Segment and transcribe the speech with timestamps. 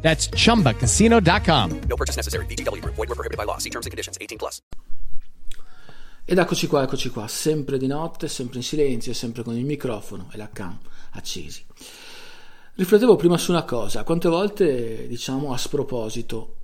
[0.00, 1.80] That's chumbacasino.com.
[1.88, 2.46] No purchase necessary.
[2.46, 2.94] VGW Group.
[2.94, 3.58] Void were prohibited by law.
[3.58, 4.16] See terms and conditions.
[4.18, 4.62] 18 plus.
[6.30, 10.28] Ed eccoci qua, eccoci qua, sempre di notte, sempre in silenzio, sempre con il microfono
[10.30, 10.78] e la cam
[11.12, 11.64] accesi.
[12.74, 16.56] Riflettevo prima su una cosa, quante volte, diciamo, a sproposito,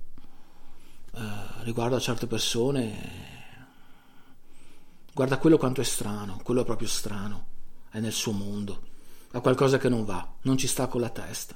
[1.15, 1.19] eh,
[1.63, 2.95] riguardo a certe persone,
[5.11, 7.47] guarda quello quanto è strano, quello è proprio strano,
[7.89, 8.81] è nel suo mondo,
[9.31, 11.55] ha qualcosa che non va, non ci sta con la testa.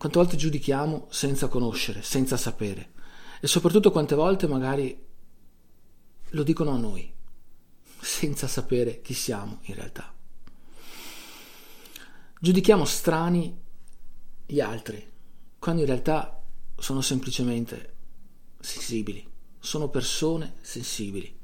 [0.00, 2.92] Quante volte giudichiamo senza conoscere, senza sapere
[3.38, 4.98] e soprattutto quante volte magari
[6.30, 7.12] lo dicono a noi,
[8.00, 10.10] senza sapere chi siamo in realtà.
[12.40, 13.54] Giudichiamo strani
[14.46, 15.06] gli altri,
[15.58, 16.44] quando in realtà
[16.78, 17.94] sono semplicemente
[18.58, 21.38] sensibili, sono persone sensibili.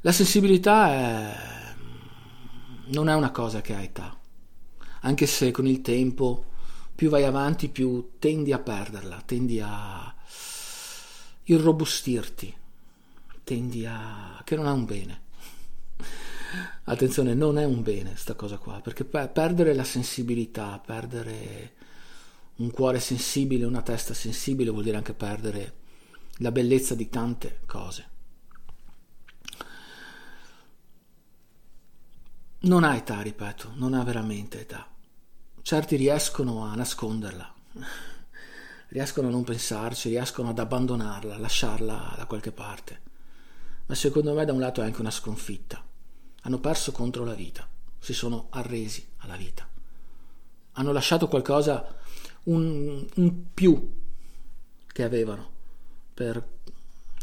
[0.00, 1.74] La sensibilità è...
[2.86, 4.18] non è una cosa che ha età,
[5.02, 6.56] anche se con il tempo
[6.98, 10.12] più vai avanti più tendi a perderla, tendi a
[11.44, 12.52] irrobustirti,
[13.44, 14.42] tendi a...
[14.42, 15.20] che non è un bene.
[16.82, 21.74] Attenzione, non è un bene sta cosa qua, perché per- perdere la sensibilità, perdere
[22.56, 25.74] un cuore sensibile, una testa sensibile vuol dire anche perdere
[26.38, 28.08] la bellezza di tante cose.
[32.62, 34.97] Non ha età, ripeto, non ha veramente età.
[35.62, 37.54] Certi riescono a nasconderla,
[38.88, 43.00] riescono a non pensarci, riescono ad abbandonarla, lasciarla da qualche parte.
[43.86, 45.84] Ma secondo me da un lato è anche una sconfitta.
[46.42, 49.68] Hanno perso contro la vita, si sono arresi alla vita.
[50.72, 51.96] Hanno lasciato qualcosa,
[52.44, 53.92] un, un più
[54.86, 55.50] che avevano
[56.14, 56.42] per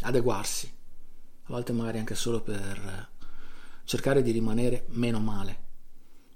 [0.02, 0.72] adeguarsi,
[1.46, 3.10] a volte magari anche solo per
[3.86, 5.64] cercare di rimanere meno male,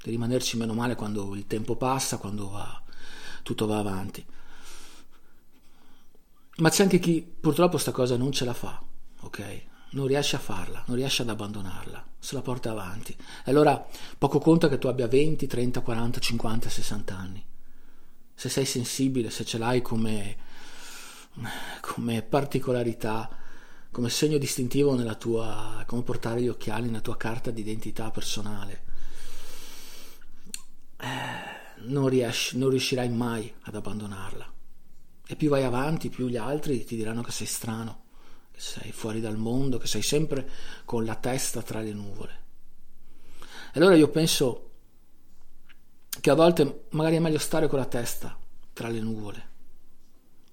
[0.02, 2.82] di rimanerci meno male quando il tempo passa, quando va,
[3.44, 4.26] tutto va avanti.
[6.58, 8.82] Ma c'è anche chi purtroppo sta cosa non ce la fa,
[9.22, 9.62] ok?
[9.92, 13.16] Non riesce a farla, non riesce ad abbandonarla, se la porta avanti.
[13.44, 13.86] E allora
[14.18, 17.46] poco conta che tu abbia 20, 30, 40, 50, 60 anni.
[18.34, 20.38] Se sei sensibile, se ce l'hai come,
[21.82, 23.30] come particolarità,
[23.92, 28.84] come segno distintivo nella tua, come portare gli occhiali nella tua carta d'identità personale,
[31.84, 34.54] non, riesci, non riuscirai mai ad abbandonarla.
[35.28, 38.06] E più vai avanti, più gli altri ti diranno che sei strano,
[38.52, 40.50] che sei fuori dal mondo, che sei sempre
[40.86, 42.38] con la testa tra le nuvole.
[43.72, 44.72] E allora io penso
[46.20, 48.38] che a volte magari è meglio stare con la testa
[48.74, 49.50] tra le nuvole,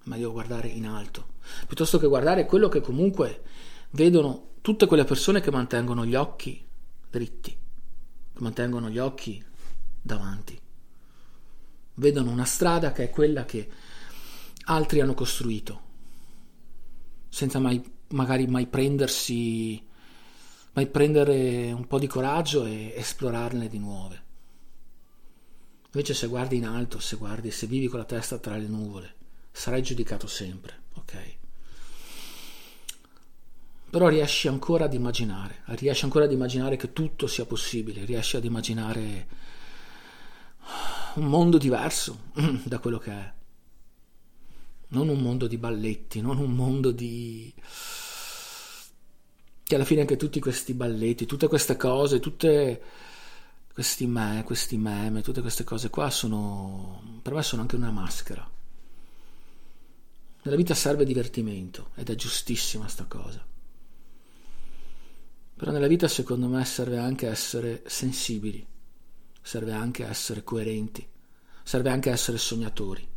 [0.03, 3.43] è meglio guardare in alto, piuttosto che guardare quello che comunque
[3.91, 6.63] vedono tutte quelle persone che mantengono gli occhi
[7.09, 7.49] dritti,
[8.33, 9.43] che mantengono gli occhi
[9.99, 10.59] davanti.
[11.99, 13.67] Vedono una strada che è quella che
[14.65, 15.81] altri hanno costruito,
[17.27, 19.83] senza mai, magari mai prendersi,
[20.73, 24.23] mai prendere un po' di coraggio e esplorarne di nuove.
[25.87, 29.15] Invece se guardi in alto, se guardi, se vivi con la testa tra le nuvole,
[29.51, 31.35] sarai giudicato sempre, ok?
[33.89, 38.43] Però riesci ancora ad immaginare, riesci ancora ad immaginare che tutto sia possibile, riesci ad
[38.43, 39.27] immaginare
[41.17, 42.31] un mondo diverso
[42.63, 43.33] da quello che è.
[44.89, 47.53] Non un mondo di balletti, non un mondo di...
[49.63, 52.81] che alla fine anche tutti questi balletti, tutte queste cose, tutte
[53.73, 57.19] questi me, questi meme, tutte queste cose qua sono...
[57.21, 58.49] per me sono anche una maschera.
[60.43, 63.45] Nella vita serve divertimento ed è giustissima sta cosa.
[65.57, 68.65] Però nella vita secondo me serve anche essere sensibili,
[69.41, 71.05] serve anche essere coerenti,
[71.67, 73.15] serve anche essere sognatori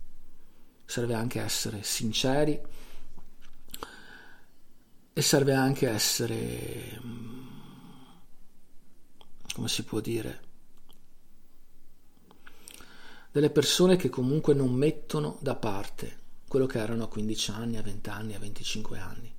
[0.91, 2.61] serve anche essere sinceri
[5.13, 7.01] e serve anche essere,
[9.55, 10.41] come si può dire,
[13.31, 16.19] delle persone che comunque non mettono da parte
[16.49, 19.33] quello che erano a 15 anni, a 20 anni, a 25 anni.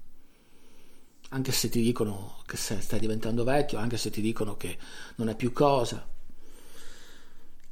[1.31, 4.77] Anche se ti dicono che stai diventando vecchio, anche se ti dicono che
[5.15, 6.07] non è più cosa.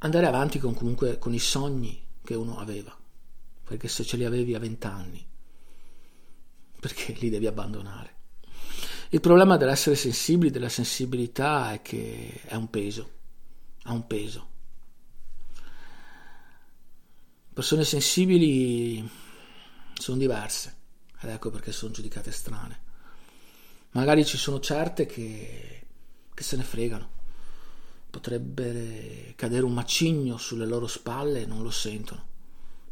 [0.02, 2.98] Andare avanti con, comunque con i sogni che uno aveva
[3.70, 5.24] perché se ce li avevi a vent'anni,
[6.80, 8.14] perché li devi abbandonare.
[9.10, 13.10] Il problema dell'essere sensibili, della sensibilità, è che è un peso,
[13.84, 14.48] ha un peso.
[17.52, 19.08] Persone sensibili
[19.94, 20.74] sono diverse,
[21.20, 22.80] ed ecco perché sono giudicate strane.
[23.92, 25.86] Magari ci sono certe che,
[26.34, 27.10] che se ne fregano,
[28.20, 32.28] potrebbe cadere un macigno sulle loro spalle e non lo sentono.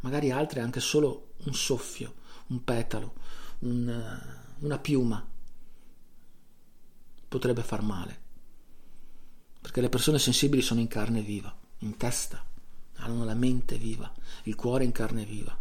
[0.01, 2.15] Magari altre anche solo un soffio,
[2.47, 3.13] un petalo,
[3.61, 4.21] un,
[4.61, 5.23] una piuma
[7.29, 8.27] potrebbe far male.
[9.61, 12.43] Perché le persone sensibili sono in carne viva, in testa,
[12.97, 14.11] hanno la mente viva,
[14.45, 15.57] il cuore in carne viva.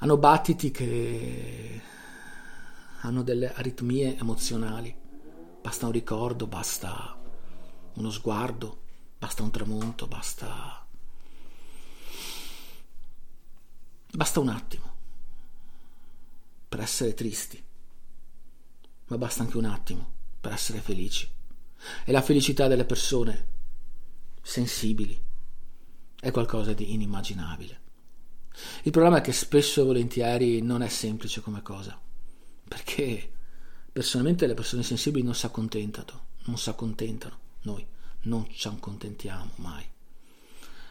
[0.00, 1.80] Hanno battiti che
[3.00, 5.06] hanno delle aritmie emozionali.
[5.68, 7.14] Basta un ricordo, basta
[7.96, 8.84] uno sguardo,
[9.18, 10.86] basta un tramonto, basta...
[14.10, 14.94] Basta un attimo
[16.66, 17.62] per essere tristi,
[19.08, 20.10] ma basta anche un attimo
[20.40, 21.30] per essere felici.
[22.02, 23.46] E la felicità delle persone
[24.40, 25.22] sensibili
[26.18, 27.80] è qualcosa di inimmaginabile.
[28.84, 32.00] Il problema è che spesso e volentieri non è semplice come cosa,
[32.66, 33.32] perché
[33.98, 37.84] personalmente le persone sensibili non si accontentano, non si accontentano, noi
[38.22, 39.84] non ci accontentiamo mai.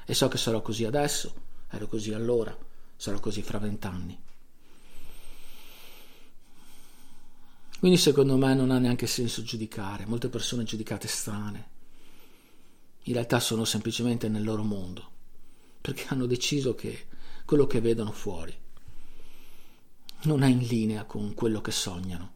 [0.05, 1.33] E so che sarò così adesso,
[1.69, 2.53] ero così allora,
[2.97, 4.21] sarò così fra vent'anni.
[7.79, 11.69] Quindi secondo me non ha neanche senso giudicare, molte persone giudicate strane,
[13.03, 15.11] in realtà sono semplicemente nel loro mondo,
[15.79, 17.07] perché hanno deciso che
[17.45, 18.53] quello che vedono fuori
[20.23, 22.35] non è in linea con quello che sognano